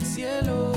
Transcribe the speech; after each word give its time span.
cielo, 0.00 0.73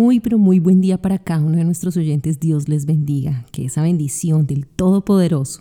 Muy, 0.00 0.18
pero 0.18 0.38
muy 0.38 0.60
buen 0.60 0.80
día 0.80 0.96
para 0.96 1.18
cada 1.18 1.42
uno 1.42 1.58
de 1.58 1.64
nuestros 1.64 1.94
oyentes. 1.98 2.40
Dios 2.40 2.70
les 2.70 2.86
bendiga. 2.86 3.44
Que 3.52 3.66
esa 3.66 3.82
bendición 3.82 4.46
del 4.46 4.66
Todopoderoso, 4.66 5.60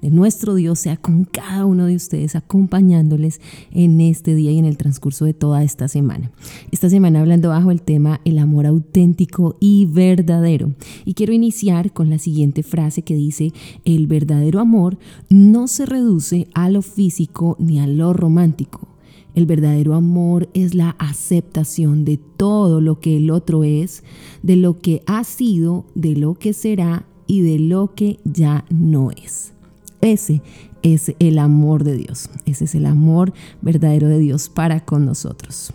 de 0.00 0.10
nuestro 0.10 0.54
Dios, 0.54 0.78
sea 0.78 0.96
con 0.96 1.24
cada 1.24 1.64
uno 1.64 1.86
de 1.86 1.96
ustedes, 1.96 2.36
acompañándoles 2.36 3.40
en 3.72 4.00
este 4.00 4.36
día 4.36 4.52
y 4.52 4.60
en 4.60 4.64
el 4.64 4.76
transcurso 4.76 5.24
de 5.24 5.34
toda 5.34 5.64
esta 5.64 5.88
semana. 5.88 6.30
Esta 6.70 6.88
semana 6.88 7.18
hablando 7.18 7.48
bajo 7.48 7.72
el 7.72 7.82
tema 7.82 8.20
el 8.24 8.38
amor 8.38 8.66
auténtico 8.66 9.56
y 9.58 9.86
verdadero. 9.86 10.72
Y 11.04 11.14
quiero 11.14 11.32
iniciar 11.32 11.92
con 11.92 12.10
la 12.10 12.20
siguiente 12.20 12.62
frase 12.62 13.02
que 13.02 13.16
dice, 13.16 13.52
el 13.84 14.06
verdadero 14.06 14.60
amor 14.60 14.98
no 15.30 15.66
se 15.66 15.84
reduce 15.84 16.46
a 16.54 16.70
lo 16.70 16.82
físico 16.82 17.56
ni 17.58 17.80
a 17.80 17.88
lo 17.88 18.12
romántico 18.12 18.89
el 19.34 19.46
verdadero 19.46 19.94
amor 19.94 20.48
es 20.54 20.74
la 20.74 20.90
aceptación 20.98 22.04
de 22.04 22.18
todo 22.18 22.80
lo 22.80 23.00
que 23.00 23.16
el 23.16 23.30
otro 23.30 23.64
es, 23.64 24.02
de 24.42 24.56
lo 24.56 24.78
que 24.80 25.02
ha 25.06 25.24
sido, 25.24 25.84
de 25.94 26.16
lo 26.16 26.34
que 26.34 26.52
será 26.52 27.06
y 27.26 27.42
de 27.42 27.58
lo 27.58 27.94
que 27.94 28.18
ya 28.24 28.64
no 28.70 29.10
es. 29.10 29.52
Ese 30.00 30.42
es 30.82 31.14
el 31.18 31.38
amor 31.38 31.84
de 31.84 31.96
Dios. 31.96 32.30
Ese 32.46 32.64
es 32.64 32.74
el 32.74 32.86
amor 32.86 33.32
verdadero 33.60 34.08
de 34.08 34.18
Dios 34.18 34.48
para 34.48 34.84
con 34.84 35.04
nosotros. 35.04 35.72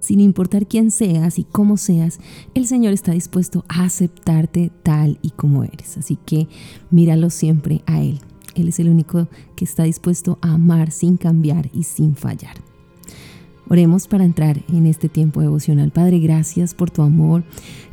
Sin 0.00 0.20
importar 0.20 0.66
quién 0.66 0.90
seas 0.90 1.38
y 1.38 1.44
cómo 1.44 1.76
seas, 1.76 2.20
el 2.54 2.66
Señor 2.66 2.92
está 2.92 3.12
dispuesto 3.12 3.64
a 3.68 3.84
aceptarte 3.84 4.70
tal 4.82 5.18
y 5.20 5.30
como 5.30 5.64
eres. 5.64 5.98
Así 5.98 6.16
que 6.24 6.48
míralo 6.90 7.28
siempre 7.28 7.82
a 7.86 8.02
Él. 8.02 8.20
Él 8.56 8.68
es 8.68 8.80
el 8.80 8.88
único 8.88 9.28
que 9.54 9.64
está 9.64 9.84
dispuesto 9.84 10.38
a 10.40 10.54
amar 10.54 10.90
sin 10.90 11.16
cambiar 11.16 11.68
y 11.72 11.84
sin 11.84 12.16
fallar. 12.16 12.65
Oremos 13.68 14.06
para 14.06 14.24
entrar 14.24 14.62
en 14.68 14.86
este 14.86 15.08
tiempo 15.08 15.40
devocional. 15.40 15.90
Padre, 15.90 16.20
gracias 16.20 16.72
por 16.72 16.90
tu 16.90 17.02
amor, 17.02 17.42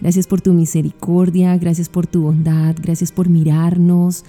gracias 0.02 0.28
por 0.28 0.40
tu 0.40 0.54
misericordia, 0.54 1.58
gracias 1.58 1.90
por 1.90 2.06
tu 2.06 2.22
bondad, 2.22 2.76
gracias 2.80 3.12
por 3.12 3.28
mirarnos, 3.28 4.24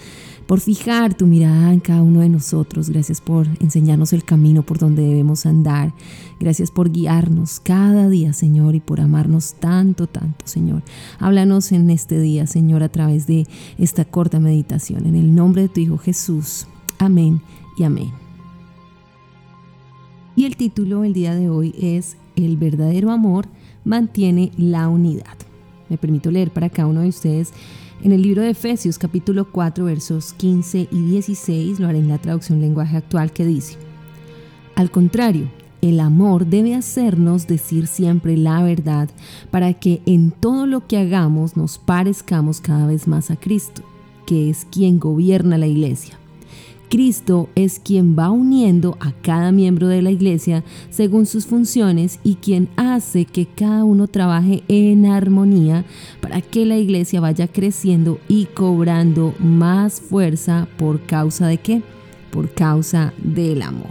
por 0.46 0.60
fijar 0.60 1.14
tu 1.14 1.26
mirada 1.26 1.72
en 1.72 1.80
cada 1.80 2.02
uno 2.02 2.20
de 2.20 2.30
nosotros, 2.30 2.88
gracias 2.88 3.20
por 3.20 3.46
enseñarnos 3.60 4.14
el 4.14 4.24
camino 4.24 4.62
por 4.62 4.78
donde 4.78 5.02
debemos 5.02 5.44
andar, 5.44 5.92
gracias 6.40 6.70
por 6.70 6.90
guiarnos 6.90 7.60
cada 7.60 8.08
día, 8.08 8.32
Señor, 8.32 8.74
y 8.74 8.80
por 8.80 9.00
amarnos 9.00 9.54
tanto, 9.54 10.06
tanto, 10.06 10.46
Señor. 10.46 10.82
Háblanos 11.18 11.72
en 11.72 11.90
este 11.90 12.18
día, 12.20 12.46
Señor, 12.46 12.82
a 12.82 12.88
través 12.88 13.26
de 13.26 13.46
esta 13.76 14.06
corta 14.06 14.40
meditación. 14.40 15.06
En 15.06 15.14
el 15.14 15.34
nombre 15.34 15.62
de 15.62 15.68
tu 15.68 15.80
Hijo 15.80 15.98
Jesús. 15.98 16.66
Amén 16.98 17.42
y 17.76 17.84
amén. 17.84 18.23
Y 20.36 20.46
el 20.46 20.56
título 20.56 21.04
el 21.04 21.12
día 21.12 21.34
de 21.34 21.48
hoy 21.48 21.74
es 21.80 22.16
El 22.34 22.56
verdadero 22.56 23.12
amor 23.12 23.46
mantiene 23.84 24.50
la 24.56 24.88
unidad. 24.88 25.36
Me 25.88 25.96
permito 25.96 26.30
leer 26.32 26.50
para 26.50 26.70
cada 26.70 26.88
uno 26.88 27.02
de 27.02 27.08
ustedes 27.08 27.52
en 28.02 28.10
el 28.10 28.22
libro 28.22 28.42
de 28.42 28.50
Efesios 28.50 28.98
capítulo 28.98 29.50
4 29.52 29.84
versos 29.84 30.32
15 30.32 30.88
y 30.90 31.02
16, 31.02 31.78
lo 31.78 31.86
haré 31.86 31.98
en 31.98 32.08
la 32.08 32.18
traducción 32.18 32.60
lenguaje 32.60 32.96
actual 32.96 33.32
que 33.32 33.46
dice, 33.46 33.76
Al 34.74 34.90
contrario, 34.90 35.48
el 35.80 36.00
amor 36.00 36.46
debe 36.46 36.74
hacernos 36.74 37.46
decir 37.46 37.86
siempre 37.86 38.36
la 38.36 38.62
verdad 38.62 39.08
para 39.52 39.74
que 39.74 40.02
en 40.04 40.32
todo 40.32 40.66
lo 40.66 40.86
que 40.86 40.98
hagamos 40.98 41.56
nos 41.56 41.78
parezcamos 41.78 42.60
cada 42.60 42.86
vez 42.86 43.06
más 43.06 43.30
a 43.30 43.36
Cristo, 43.36 43.82
que 44.26 44.50
es 44.50 44.66
quien 44.70 44.98
gobierna 44.98 45.58
la 45.58 45.68
iglesia. 45.68 46.18
Cristo 46.94 47.48
es 47.56 47.80
quien 47.80 48.16
va 48.16 48.30
uniendo 48.30 48.96
a 49.00 49.10
cada 49.10 49.50
miembro 49.50 49.88
de 49.88 50.00
la 50.00 50.12
iglesia 50.12 50.62
según 50.90 51.26
sus 51.26 51.44
funciones 51.44 52.20
y 52.22 52.36
quien 52.36 52.68
hace 52.76 53.24
que 53.24 53.46
cada 53.46 53.82
uno 53.82 54.06
trabaje 54.06 54.62
en 54.68 55.04
armonía 55.06 55.84
para 56.20 56.40
que 56.40 56.64
la 56.64 56.78
iglesia 56.78 57.20
vaya 57.20 57.48
creciendo 57.48 58.20
y 58.28 58.44
cobrando 58.44 59.34
más 59.40 60.00
fuerza 60.00 60.68
por 60.76 61.00
causa 61.00 61.48
de 61.48 61.58
qué? 61.58 61.82
Por 62.30 62.54
causa 62.54 63.12
del 63.18 63.62
amor. 63.62 63.90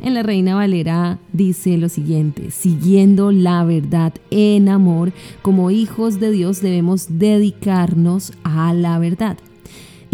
En 0.00 0.14
la 0.14 0.22
Reina 0.22 0.54
Valera 0.54 1.18
dice 1.32 1.76
lo 1.76 1.88
siguiente, 1.88 2.52
siguiendo 2.52 3.32
la 3.32 3.64
verdad 3.64 4.14
en 4.30 4.68
amor, 4.68 5.12
como 5.42 5.72
hijos 5.72 6.20
de 6.20 6.30
Dios 6.30 6.62
debemos 6.62 7.18
dedicarnos 7.18 8.32
a 8.44 8.72
la 8.74 9.00
verdad. 9.00 9.38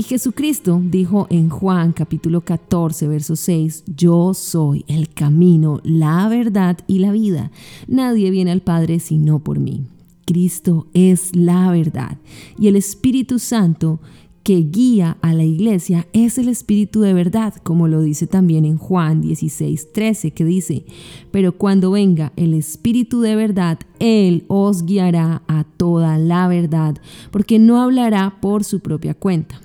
Y 0.01 0.03
Jesucristo 0.03 0.81
dijo 0.83 1.27
en 1.29 1.51
Juan 1.51 1.93
capítulo 1.93 2.41
14, 2.41 3.07
verso 3.07 3.37
6, 3.37 3.85
Yo 3.99 4.33
soy 4.33 4.83
el 4.89 5.11
camino, 5.11 5.83
la 5.85 6.27
verdad 6.27 6.79
y 6.87 7.01
la 7.01 7.13
vida. 7.13 7.51
Nadie 7.87 8.31
viene 8.31 8.51
al 8.51 8.63
Padre 8.63 8.99
sino 8.99 9.41
por 9.41 9.59
mí. 9.59 9.85
Cristo 10.25 10.87
es 10.95 11.37
la 11.37 11.71
verdad 11.71 12.17
y 12.59 12.69
el 12.69 12.77
Espíritu 12.77 13.39
Santo 13.39 14.01
que 14.43 14.63
guía 14.63 15.19
a 15.21 15.35
la 15.35 15.45
iglesia 15.45 16.09
es 16.15 16.39
el 16.39 16.49
Espíritu 16.49 17.03
de 17.03 17.13
verdad, 17.13 17.53
como 17.63 17.87
lo 17.87 18.01
dice 18.01 18.27
también 18.27 18.65
en 18.65 18.79
Juan 18.79 19.21
16, 19.21 19.93
13, 19.93 20.31
que 20.31 20.47
dice, 20.47 20.87
pero 21.31 21.59
cuando 21.59 21.91
venga 21.91 22.33
el 22.37 22.55
Espíritu 22.55 23.21
de 23.21 23.37
verdad, 23.37 23.79
Él 23.99 24.47
os 24.49 24.87
guiará 24.87 25.43
a 25.47 25.65
toda 25.65 26.17
la 26.17 26.49
verdad, 26.49 26.97
porque 27.31 27.59
no 27.59 27.83
hablará 27.83 28.39
por 28.41 28.65
su 28.65 28.81
propia 28.81 29.13
cuenta 29.13 29.61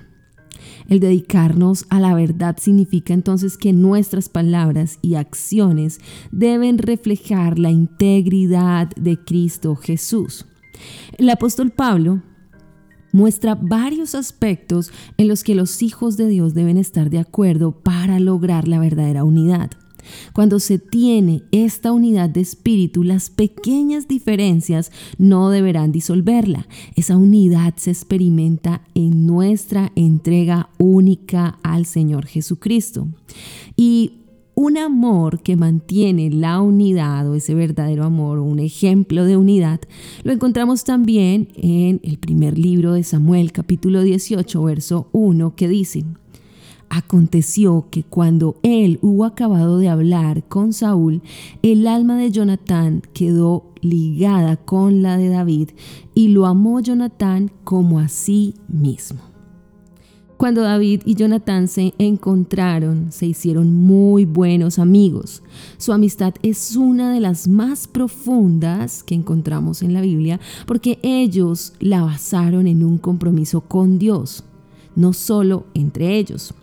el 0.88 1.00
dedicarnos 1.00 1.86
a 1.90 2.00
la 2.00 2.14
verdad 2.14 2.56
significa 2.60 3.14
entonces 3.14 3.56
que 3.56 3.72
nuestras 3.72 4.28
palabras 4.28 4.98
y 5.02 5.14
acciones 5.14 6.00
deben 6.30 6.78
reflejar 6.78 7.58
la 7.58 7.70
integridad 7.70 8.90
de 8.96 9.18
Cristo 9.18 9.76
Jesús. 9.76 10.46
El 11.18 11.30
apóstol 11.30 11.70
Pablo 11.70 12.22
muestra 13.12 13.54
varios 13.54 14.14
aspectos 14.14 14.90
en 15.16 15.28
los 15.28 15.42
que 15.42 15.54
los 15.54 15.82
hijos 15.82 16.16
de 16.16 16.28
Dios 16.28 16.54
deben 16.54 16.76
estar 16.76 17.08
de 17.08 17.18
acuerdo 17.18 17.72
para 17.72 18.20
lograr 18.20 18.68
la 18.68 18.78
verdadera 18.78 19.24
unidad. 19.24 19.70
Cuando 20.32 20.60
se 20.60 20.78
tiene 20.78 21.42
esta 21.52 21.92
unidad 21.92 22.30
de 22.30 22.40
espíritu, 22.40 23.04
las 23.04 23.30
pequeñas 23.30 24.08
diferencias 24.08 24.92
no 25.18 25.50
deberán 25.50 25.92
disolverla. 25.92 26.66
Esa 26.94 27.16
unidad 27.16 27.74
se 27.76 27.90
experimenta 27.90 28.82
en 28.94 29.26
nuestra 29.26 29.92
entrega 29.94 30.70
única 30.78 31.58
al 31.62 31.86
Señor 31.86 32.26
Jesucristo. 32.26 33.08
Y 33.76 34.22
un 34.58 34.78
amor 34.78 35.42
que 35.42 35.54
mantiene 35.54 36.30
la 36.30 36.62
unidad 36.62 37.28
o 37.28 37.34
ese 37.34 37.54
verdadero 37.54 38.04
amor 38.04 38.38
o 38.38 38.42
un 38.44 38.58
ejemplo 38.58 39.26
de 39.26 39.36
unidad, 39.36 39.80
lo 40.24 40.32
encontramos 40.32 40.82
también 40.82 41.48
en 41.56 42.00
el 42.02 42.18
primer 42.18 42.58
libro 42.58 42.94
de 42.94 43.04
Samuel 43.04 43.52
capítulo 43.52 44.02
18 44.02 44.62
verso 44.64 45.10
1 45.12 45.54
que 45.56 45.68
dice, 45.68 46.04
Aconteció 46.88 47.88
que 47.90 48.04
cuando 48.04 48.56
él 48.62 48.98
hubo 49.02 49.24
acabado 49.24 49.78
de 49.78 49.88
hablar 49.88 50.44
con 50.44 50.72
Saúl, 50.72 51.22
el 51.62 51.86
alma 51.86 52.16
de 52.16 52.30
Jonatán 52.30 53.02
quedó 53.12 53.64
ligada 53.80 54.56
con 54.56 55.02
la 55.02 55.16
de 55.16 55.28
David 55.28 55.70
y 56.14 56.28
lo 56.28 56.46
amó 56.46 56.80
Jonatán 56.80 57.50
como 57.64 57.98
a 57.98 58.08
sí 58.08 58.54
mismo. 58.68 59.20
Cuando 60.36 60.60
David 60.60 61.00
y 61.06 61.14
Jonatán 61.14 61.66
se 61.66 61.94
encontraron, 61.98 63.10
se 63.10 63.24
hicieron 63.24 63.72
muy 63.74 64.26
buenos 64.26 64.78
amigos. 64.78 65.42
Su 65.78 65.94
amistad 65.94 66.34
es 66.42 66.76
una 66.76 67.10
de 67.10 67.20
las 67.20 67.48
más 67.48 67.88
profundas 67.88 69.02
que 69.02 69.14
encontramos 69.14 69.80
en 69.80 69.94
la 69.94 70.02
Biblia 70.02 70.38
porque 70.66 70.98
ellos 71.02 71.72
la 71.80 72.02
basaron 72.02 72.66
en 72.66 72.84
un 72.84 72.98
compromiso 72.98 73.62
con 73.62 73.98
Dios, 73.98 74.44
no 74.96 75.12
solo 75.12 75.64
entre 75.74 76.18
ellos. 76.18 76.54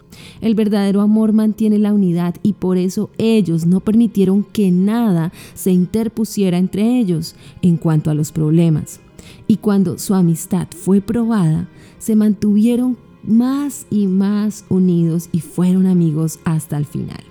El 0.42 0.56
verdadero 0.56 1.02
amor 1.02 1.34
mantiene 1.34 1.80
la 1.80 1.94
unidad 1.94 2.36
y 2.44 2.54
por 2.54 2.78
eso 2.78 3.10
ellos 3.18 3.66
no 3.66 3.80
permitieron 3.80 4.44
que 4.44 4.72
nada 4.72 5.32
se 5.54 5.72
interpusiera 5.72 6.58
entre 6.58 7.00
ellos 7.00 7.36
en 7.62 7.78
cuanto 7.78 8.12
a 8.12 8.14
los 8.14 8.32
problemas. 8.32 9.00
Y 9.48 9.58
cuando 9.58 9.98
su 9.98 10.14
amistad 10.14 10.68
fue 10.76 11.02
probada, 11.02 11.70
se 11.98 12.16
mantuvieron 12.16 12.98
más 13.24 13.88
y 13.90 14.08
más 14.08 14.66
unidos 14.70 15.30
y 15.32 15.40
fueron 15.40 15.88
amigos 15.88 16.40
hasta 16.44 16.78
el 16.78 16.86
final. 16.86 17.24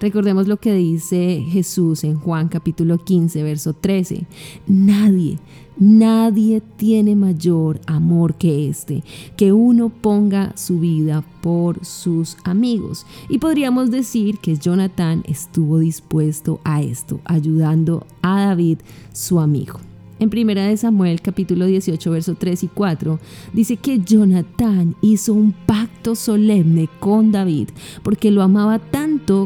Recordemos 0.00 0.46
lo 0.46 0.58
que 0.58 0.74
dice 0.74 1.42
Jesús 1.48 2.04
en 2.04 2.16
Juan 2.16 2.48
capítulo 2.48 2.98
15, 2.98 3.42
verso 3.42 3.72
13. 3.72 4.26
Nadie, 4.66 5.38
nadie 5.78 6.60
tiene 6.76 7.16
mayor 7.16 7.80
amor 7.86 8.34
que 8.34 8.68
este, 8.68 9.02
que 9.36 9.52
uno 9.52 9.88
ponga 9.88 10.52
su 10.54 10.80
vida 10.80 11.24
por 11.40 11.84
sus 11.84 12.36
amigos. 12.44 13.06
Y 13.28 13.38
podríamos 13.38 13.90
decir 13.90 14.38
que 14.38 14.56
Jonathan 14.56 15.22
estuvo 15.26 15.78
dispuesto 15.78 16.60
a 16.64 16.82
esto, 16.82 17.20
ayudando 17.24 18.06
a 18.20 18.46
David, 18.46 18.78
su 19.12 19.40
amigo. 19.40 19.80
En 20.18 20.30
1 20.34 20.76
Samuel 20.78 21.20
capítulo 21.20 21.66
18 21.66 22.10
verso 22.10 22.34
3 22.36 22.64
y 22.64 22.68
4 22.68 23.18
dice 23.52 23.76
que 23.76 23.98
Jonatán 23.98 24.96
hizo 25.02 25.34
un 25.34 25.52
pacto 25.52 26.14
solemne 26.14 26.88
con 27.00 27.32
David 27.32 27.68
porque 28.02 28.30
lo 28.30 28.42
amaba 28.42 28.78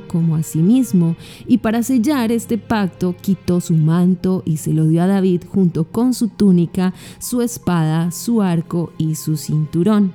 como 0.07 0.37
a 0.37 0.43
sí 0.43 0.59
mismo 0.59 1.17
y 1.47 1.59
para 1.59 1.83
sellar 1.83 2.31
este 2.33 2.59
pacto 2.59 3.15
quitó 3.21 3.61
su 3.61 3.75
manto 3.75 4.43
y 4.45 4.59
se 4.59 4.73
lo 4.73 4.87
dio 4.87 5.03
a 5.03 5.07
David 5.07 5.43
junto 5.49 5.85
con 5.85 6.13
su 6.13 6.29
túnica, 6.29 6.93
su 7.19 7.41
espada, 7.41 8.11
su 8.11 8.43
arco 8.43 8.93
y 8.99 9.15
su 9.15 9.37
cinturón. 9.37 10.13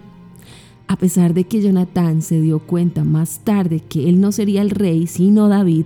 A 0.87 0.97
pesar 0.97 1.33
de 1.33 1.45
que 1.45 1.61
Jonatán 1.61 2.21
se 2.21 2.39
dio 2.39 2.59
cuenta 2.59 3.03
más 3.03 3.39
tarde 3.39 3.79
que 3.79 4.07
él 4.07 4.21
no 4.21 4.31
sería 4.31 4.61
el 4.61 4.69
rey 4.69 5.07
sino 5.07 5.47
David, 5.47 5.85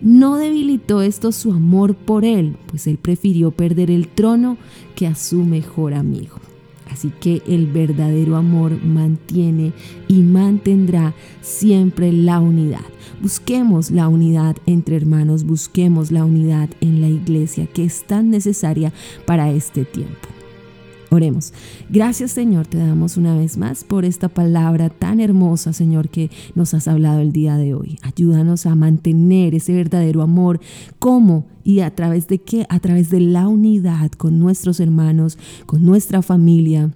no 0.00 0.36
debilitó 0.36 1.00
esto 1.00 1.30
su 1.30 1.52
amor 1.52 1.94
por 1.94 2.24
él, 2.24 2.56
pues 2.66 2.88
él 2.88 2.98
prefirió 2.98 3.52
perder 3.52 3.88
el 3.90 4.08
trono 4.08 4.56
que 4.96 5.06
a 5.06 5.14
su 5.14 5.44
mejor 5.44 5.94
amigo. 5.94 6.51
Así 6.92 7.10
que 7.20 7.42
el 7.48 7.66
verdadero 7.66 8.36
amor 8.36 8.82
mantiene 8.84 9.72
y 10.08 10.20
mantendrá 10.20 11.14
siempre 11.40 12.12
la 12.12 12.38
unidad. 12.38 12.84
Busquemos 13.22 13.90
la 13.90 14.08
unidad 14.08 14.56
entre 14.66 14.96
hermanos, 14.96 15.44
busquemos 15.44 16.12
la 16.12 16.24
unidad 16.24 16.68
en 16.80 17.00
la 17.00 17.08
iglesia 17.08 17.66
que 17.66 17.84
es 17.84 18.04
tan 18.04 18.30
necesaria 18.30 18.92
para 19.24 19.50
este 19.50 19.84
tiempo. 19.84 20.28
Oremos. 21.12 21.52
Gracias 21.90 22.30
Señor, 22.30 22.66
te 22.66 22.78
damos 22.78 23.18
una 23.18 23.36
vez 23.36 23.58
más 23.58 23.84
por 23.84 24.06
esta 24.06 24.30
palabra 24.30 24.88
tan 24.88 25.20
hermosa, 25.20 25.74
Señor, 25.74 26.08
que 26.08 26.30
nos 26.54 26.72
has 26.72 26.88
hablado 26.88 27.20
el 27.20 27.32
día 27.32 27.58
de 27.58 27.74
hoy. 27.74 27.98
Ayúdanos 28.00 28.64
a 28.64 28.74
mantener 28.74 29.54
ese 29.54 29.74
verdadero 29.74 30.22
amor. 30.22 30.58
¿Cómo? 30.98 31.44
¿Y 31.64 31.80
a 31.80 31.94
través 31.94 32.28
de 32.28 32.38
qué? 32.38 32.64
A 32.70 32.80
través 32.80 33.10
de 33.10 33.20
la 33.20 33.46
unidad 33.46 34.10
con 34.12 34.38
nuestros 34.38 34.80
hermanos, 34.80 35.36
con 35.66 35.84
nuestra 35.84 36.22
familia 36.22 36.92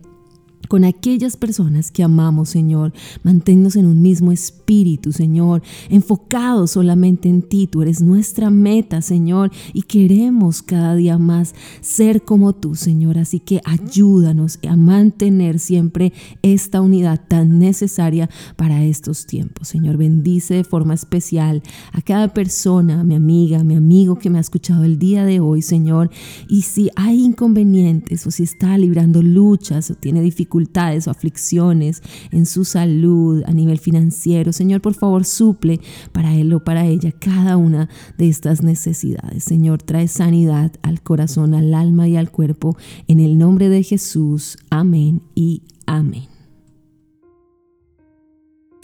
con 0.69 0.85
aquellas 0.85 1.37
personas 1.37 1.91
que 1.91 2.03
amamos, 2.03 2.49
Señor. 2.49 2.93
Manténnos 3.23 3.77
en 3.77 3.87
un 3.87 4.03
mismo 4.03 4.33
espíritu, 4.33 5.13
Señor, 5.13 5.63
enfocados 5.89 6.73
solamente 6.73 7.29
en 7.29 7.43
ti. 7.43 7.67
Tú 7.67 7.83
eres 7.83 8.01
nuestra 8.01 8.51
meta, 8.51 9.03
Señor, 9.03 9.51
y 9.73 9.83
queremos 9.83 10.63
cada 10.63 10.95
día 10.95 11.19
más 11.19 11.55
ser 11.81 12.23
como 12.23 12.53
tú, 12.53 12.75
Señor. 12.75 13.19
Así 13.19 13.41
que 13.41 13.61
ayúdanos 13.65 14.59
a 14.69 14.77
mantener 14.77 15.59
siempre 15.59 16.13
esta 16.43 16.81
unidad 16.81 17.21
tan 17.29 17.59
necesaria 17.59 18.29
para 18.57 18.85
estos 18.85 19.27
tiempos. 19.27 19.69
Señor, 19.69 19.97
bendice 19.97 20.55
de 20.55 20.65
forma 20.65 20.95
especial 20.95 21.63
a 21.93 22.03
cada 22.03 22.33
persona, 22.33 23.01
a 23.01 23.05
mi 23.05 23.15
amiga, 23.15 23.61
a 23.61 23.65
mi 23.65 23.75
amigo 23.75 24.19
que 24.19 24.31
me 24.31 24.39
ha 24.39 24.41
escuchado 24.41 24.85
el 24.85 24.99
día 24.99 25.25
de 25.25 25.41
hoy, 25.41 25.63
Señor. 25.63 26.11
Y 26.49 26.63
si 26.63 26.91
hay 26.97 27.25
inconvenientes 27.25 28.27
o 28.27 28.31
si 28.31 28.43
está 28.43 28.77
librando 28.79 29.23
luchas 29.23 29.91
o 29.91 29.95
tiene 29.95 30.21
dificultades, 30.23 30.56
dificultades 30.57 31.07
o 31.07 31.11
aflicciones 31.11 32.03
en 32.31 32.47
su 32.47 32.65
salud, 32.65 33.43
a 33.47 33.53
nivel 33.53 33.79
financiero. 33.79 34.53
Señor, 34.53 34.81
por 34.81 34.95
favor, 34.95 35.25
suple 35.25 35.81
para 36.13 36.35
él 36.35 36.53
o 36.53 36.65
para 36.65 36.87
ella 36.87 37.13
cada 37.13 37.57
una 37.57 37.89
de 38.19 38.29
estas 38.29 38.63
necesidades. 38.63 39.45
Señor, 39.45 39.83
trae 39.83 40.09
sanidad 40.09 40.73
al 40.83 41.03
corazón, 41.03 41.55
al 41.55 41.75
alma 41.75 42.09
y 42.09 42.17
al 42.17 42.31
cuerpo. 42.31 42.77
En 43.09 43.21
el 43.21 43.37
nombre 43.39 43.69
de 43.69 43.83
Jesús. 43.83 44.57
Amén 44.71 45.23
y 45.35 45.63
amén 45.87 46.36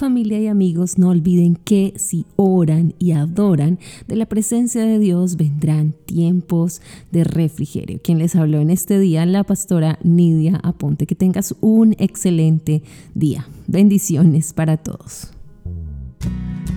familia 0.02 0.40
y 0.40 0.49
amigos, 0.49 0.99
no 0.99 1.10
olviden 1.10 1.54
que 1.54 1.93
si 1.94 2.26
oran 2.34 2.93
y 2.99 3.12
adoran 3.12 3.78
de 4.08 4.16
la 4.16 4.26
presencia 4.26 4.84
de 4.84 4.99
Dios 4.99 5.37
vendrán 5.37 5.94
tiempos 6.06 6.82
de 7.12 7.22
refrigerio. 7.22 8.00
Quien 8.02 8.19
les 8.19 8.34
habló 8.34 8.58
en 8.58 8.70
este 8.70 8.99
día, 8.99 9.25
la 9.26 9.44
pastora 9.44 10.00
Nidia 10.02 10.58
Aponte. 10.64 11.06
Que 11.06 11.14
tengas 11.14 11.54
un 11.60 11.94
excelente 12.00 12.82
día. 13.14 13.46
Bendiciones 13.69 14.52
para 14.52 14.76
todos. 14.76 15.28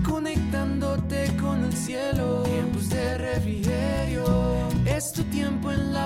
Conectándote 0.07 1.35
con 1.41 1.63
el 1.63 1.73
cielo, 1.73 2.43
tiempos 2.43 2.89
de 2.89 3.17
refrigerio. 3.17 4.23
Es 4.85 5.13
tu 5.13 5.23
tiempo 5.23 5.71
en 5.71 5.93
la 5.93 6.05